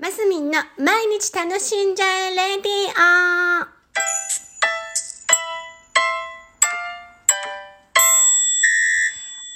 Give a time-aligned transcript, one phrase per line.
[0.00, 2.72] マスミンの毎日楽しんじゃえレディ
[3.56, 3.66] オ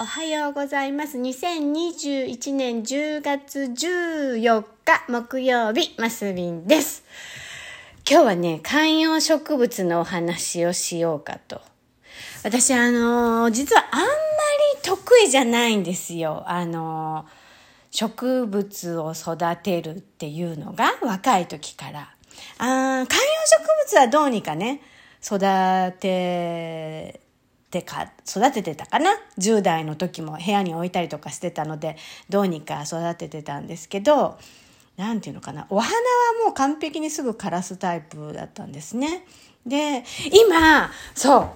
[0.02, 1.16] おはようございます。
[1.16, 7.04] 2021年10月14日木曜日、マスミンです。
[8.10, 11.60] 今日はね、観葉植物のお話をしようかと。
[12.42, 14.10] 私、あのー実はあんまり
[14.82, 16.42] 得意じゃないんですよ。
[16.48, 17.41] あのー
[17.92, 22.08] 植物を育てるっていうのが若い時から。
[22.58, 23.08] あー観葉植
[23.84, 24.80] 物はどうにかね、
[25.24, 25.38] 育
[26.00, 27.20] て
[27.70, 31.96] てか、育ててたかな ?10 代の時も部屋に置いたりとかしてたので、
[32.30, 34.38] どうにか育ててたんですけど、
[34.96, 35.66] なんていうのかな。
[35.70, 36.00] お花は
[36.44, 39.24] もう完璧にすぐ枯らすタイプだったんですね。
[39.66, 41.50] で、今、そう。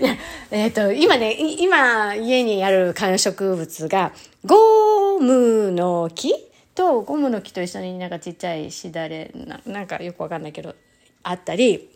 [0.02, 0.16] いや、
[0.50, 4.12] えっ、と、今ね、今家にある観葉植物が、
[4.44, 4.56] ゴ
[5.22, 6.34] ムの木
[6.74, 9.30] と、ゴムの木と一緒になんかちっちゃいしだれ
[9.66, 10.74] な、んかよくわかんないけど、
[11.22, 11.88] あったり、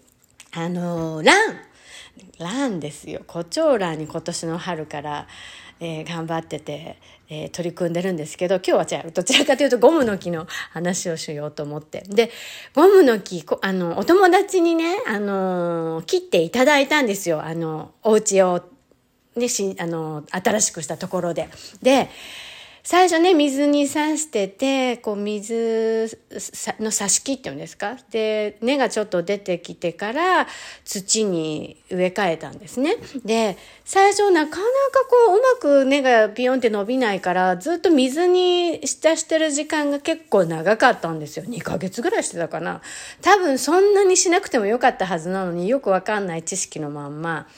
[0.52, 1.56] あの、ラン
[2.38, 3.20] ランですよ。
[3.26, 5.26] 胡蝶蘭に今年の春から、
[5.78, 6.96] えー頑張ってて、
[7.28, 12.04] えー取り組んでるんですけど、今日はじゃあ、どちらかというとゴムの木の話をしようと思って。
[12.08, 12.30] で、
[12.74, 17.42] ゴムの木、あの、お友達にね、あの切っていただいたんですよ。
[17.42, 18.62] あの、お家を、
[19.36, 21.48] ね、し、あの、新しくしたところで。
[21.82, 22.08] で、
[22.88, 26.20] 最初ね、水に刺してて、こう、水
[26.78, 27.96] の挿し木っていうんですか？
[28.12, 30.46] で、根がちょっと出てきてから、
[30.84, 32.94] 土に植え替えたんですね。
[33.24, 34.60] で、最初なかなか
[35.26, 41.44] こう、うまく根がビヨンって伸びないから、ずっと水に浸してる時間が結構長かったんですよ。
[41.44, 42.82] 2ヶ月ぐらいしてたかな。
[43.20, 47.48] 多分そんなにしなくてもよかったはずなのによくわかんない知識のまんま、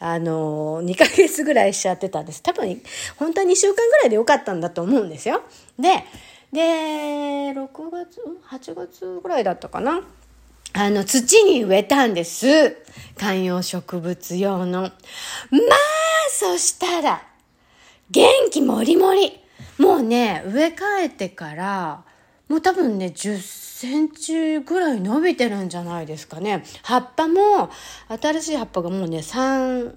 [0.00, 2.42] あの、2ヶ月ぐらいしちゃってたんです。
[2.42, 2.82] 多分、
[3.16, 5.42] 本当は2週間ぐらいでよかったんだと思うんですよ。
[5.78, 6.04] で、
[6.52, 6.60] で、
[7.52, 8.20] 6月、
[8.50, 10.02] ?8 月ぐらいだったかな。
[10.74, 12.76] あの、土に植えたんです。
[13.18, 14.82] 観葉植物用の。
[14.82, 14.90] まあ、
[16.30, 17.22] そしたら、
[18.10, 19.38] 元気もりもり。
[19.78, 22.04] もうね、植え替えてから、
[22.48, 26.64] もう多分ね、10センチぐらい伸びてるんじゃないですかね。
[26.82, 27.70] 葉っぱも、
[28.08, 29.96] 新しい葉っぱがもうね、3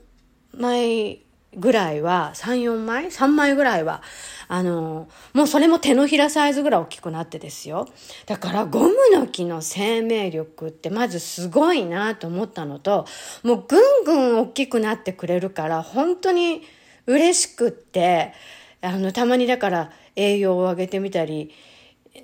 [0.54, 1.25] 枚
[1.56, 4.02] ぐらいは、3、4枚 ?3 枚ぐらいは、
[4.48, 7.88] あの、もうそれも手のひらサイズぐらい大きくなってですよ。
[8.26, 13.06] だからゴムの木の生命力ってまずすごいなと思ったのと、
[13.44, 16.62] もうぐんぐん大きくなってくれるから、本当に
[17.08, 18.34] 嬉しくって、
[18.82, 21.52] あの、たまにだから栄養を上げてみたり、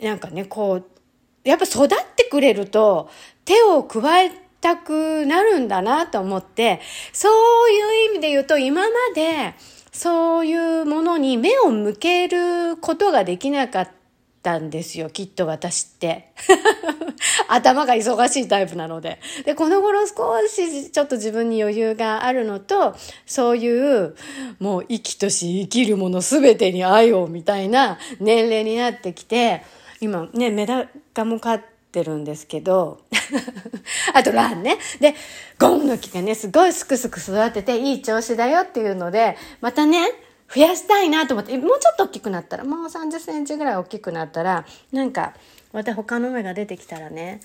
[0.02, 0.86] なんかね、こう、
[1.44, 3.10] やっぱ育ってくれると
[3.46, 4.32] 手を加え
[4.62, 6.80] たくなるんだなと思って、
[7.12, 7.30] そ
[7.68, 7.91] ういう
[8.22, 9.56] で言うと今まで
[9.92, 13.90] そういうものに目を向けることができなかっ
[14.42, 16.32] たんですよ、きっと私って。
[17.48, 19.20] 頭が忙しいタイプなので。
[19.46, 22.96] で、この頃少しちょっと自分に余裕があるのと、
[23.26, 24.16] そういう、
[24.60, 29.64] もう生きとし生きるものすべてに愛をみたいな年齢になってきて、
[30.00, 33.00] 今ね、メダカも飼っててるんですけど、
[34.14, 34.78] あとランね。
[35.00, 35.16] で、
[35.60, 40.08] ゴムの木がね、すごいすくすく育てていい調子だよっていうので、またね、
[40.54, 45.34] 増やしたいなと思って、もうちょっと大きくなったら、もう30センチぐらい大きくなったら、なんか、
[45.72, 47.40] また他の芽が出てきたらね。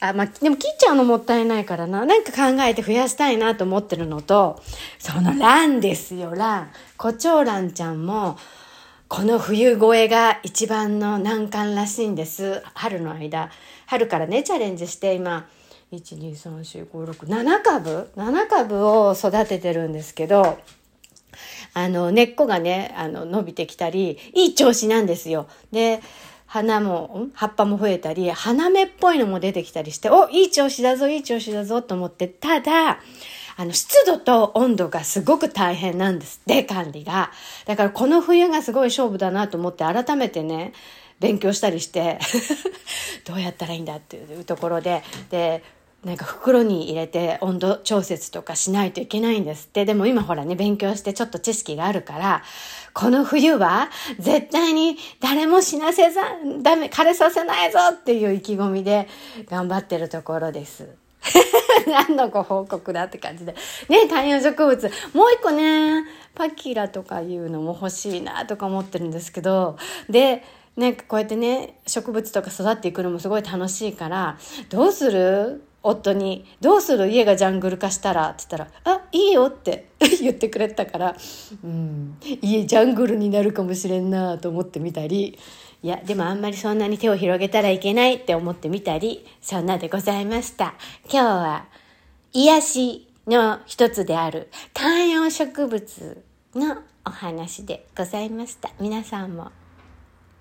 [0.00, 2.04] あ、まあ、でも切っちゃうのもったいないからな。
[2.04, 4.60] なんか考えて増やしたいなと思ってるのと、
[4.98, 6.70] そのランですよ、ラン。
[6.98, 8.36] コチョウランちゃんも、
[9.06, 12.62] この冬越えが一番の難関らしいんです。
[12.72, 13.50] 春の間。
[13.86, 15.46] 春からね、チャレンジして今、
[15.92, 20.58] 1、2、3、4、5、6、7株 ?7 株を育ててるんですけど、
[21.74, 25.48] あの、根っこがね、あの、伸びてきたり、いい調子なんですよ。
[25.70, 26.00] で、
[26.46, 33.00] 花も、葉っぱも増えたり、花芽っぽいのも出てきたりして、お、いい調子だぞ、いい調子だぞ、と思って、ただ、
[33.56, 37.30] あの、湿度と温度がすごく大変なんですって、管理が。
[37.66, 40.72] だからこの冬がすごい勝負だなと思って、改めてね、
[41.20, 42.18] 勉強したりして、
[43.24, 45.62] どうやったらいいんだっていうところで、で、
[46.04, 49.86] なんか袋に入れて温度調節とかしないといけないんですって。
[49.86, 52.42] でも今ほらね、勉強してちょっと知識があるから、
[52.92, 56.22] この冬は絶対に誰も死なせざ、
[56.60, 59.08] ダメ、枯れさせないぞっていう意気込みで
[59.46, 61.03] 頑張ってるところです。
[61.86, 63.54] 何のご報告だって感じで。
[63.88, 64.90] ね、観葉植物。
[65.12, 69.76] もう一個ね、パキラとかいうのも欲しいなとか思ってるんですけど、
[70.08, 70.42] で、
[70.76, 74.38] なんかこうやってね、植物とか育っていくのもすごい楽しいから、
[74.70, 75.62] どうする？
[75.84, 77.08] 夫に、どうする？
[77.08, 78.30] 家がジャングル化したら？
[78.30, 79.90] って言ったら、あ、いいよって
[80.20, 81.16] 言ってくれたから、
[81.62, 85.38] うん、家ジャングルになるかもしれんなと思ってみたり、
[85.82, 90.74] いや、でもあんまりそんなに手を広げたらいけないって思ってみたり、そんなでございました。
[91.04, 91.66] 今日は、
[92.32, 96.22] 癒しの一つである観葉植物
[96.54, 98.70] のお話でございました。
[98.80, 99.52] 皆さんも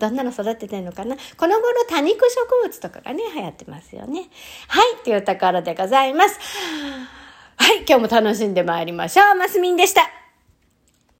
[0.03, 1.15] どんなの育ててんのかな？
[1.15, 4.27] この頃多肉植物とかがね、流行ってますよね。
[4.67, 6.37] はい、というところでございます。
[7.55, 9.35] はい、今日も楽しんでまいりましょう。
[9.35, 10.22] マスミンでした。